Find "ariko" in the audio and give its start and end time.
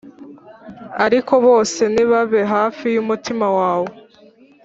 1.05-1.33